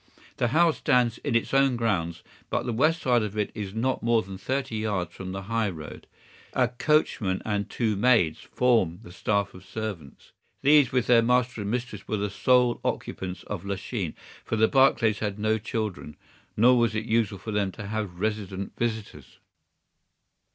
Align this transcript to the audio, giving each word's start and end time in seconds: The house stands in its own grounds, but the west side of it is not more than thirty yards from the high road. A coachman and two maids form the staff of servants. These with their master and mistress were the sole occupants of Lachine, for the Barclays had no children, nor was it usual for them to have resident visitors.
The 0.37 0.47
house 0.47 0.77
stands 0.79 1.19
in 1.19 1.35
its 1.35 1.53
own 1.53 1.75
grounds, 1.75 2.23
but 2.49 2.65
the 2.65 2.73
west 2.73 3.03
side 3.03 3.21
of 3.21 3.37
it 3.37 3.51
is 3.53 3.75
not 3.75 4.01
more 4.01 4.23
than 4.23 4.35
thirty 4.35 4.77
yards 4.77 5.13
from 5.13 5.31
the 5.31 5.43
high 5.43 5.69
road. 5.69 6.07
A 6.53 6.69
coachman 6.69 7.39
and 7.45 7.69
two 7.69 7.95
maids 7.95 8.39
form 8.39 9.01
the 9.03 9.11
staff 9.11 9.53
of 9.53 9.63
servants. 9.63 10.31
These 10.63 10.91
with 10.91 11.05
their 11.05 11.21
master 11.21 11.61
and 11.61 11.69
mistress 11.69 12.07
were 12.07 12.17
the 12.17 12.31
sole 12.31 12.81
occupants 12.83 13.43
of 13.43 13.63
Lachine, 13.63 14.15
for 14.43 14.55
the 14.55 14.67
Barclays 14.67 15.19
had 15.19 15.37
no 15.37 15.59
children, 15.59 16.17
nor 16.57 16.75
was 16.79 16.95
it 16.95 17.05
usual 17.05 17.37
for 17.37 17.51
them 17.51 17.71
to 17.73 17.85
have 17.85 18.19
resident 18.19 18.75
visitors. 18.79 19.37